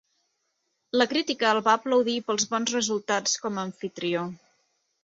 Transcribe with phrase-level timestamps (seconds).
[0.99, 4.27] La crítica el va aplaudir pels bons resultats com a amfitrió.